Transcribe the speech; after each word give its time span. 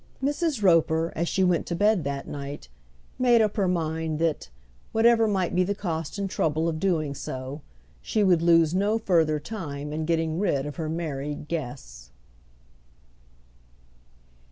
Mrs. 0.19 0.63
Roper, 0.63 1.13
as 1.15 1.27
she 1.29 1.43
went 1.43 1.67
to 1.67 1.75
bed 1.75 2.03
that 2.05 2.27
night, 2.27 2.69
made 3.19 3.39
up 3.39 3.55
her 3.55 3.67
mind 3.67 4.17
that, 4.17 4.49
whatever 4.93 5.27
might 5.27 5.53
be 5.53 5.63
the 5.63 5.75
cost 5.75 6.17
and 6.17 6.27
trouble 6.27 6.67
of 6.67 6.79
doing 6.79 7.13
so, 7.13 7.61
she 8.01 8.23
would 8.23 8.41
lose 8.41 8.73
no 8.73 8.97
further 8.97 9.39
time 9.39 9.93
in 9.93 10.05
getting 10.05 10.39
rid 10.39 10.65
of 10.65 10.77
her 10.77 10.89
married 10.89 11.47
guests. 11.47 12.09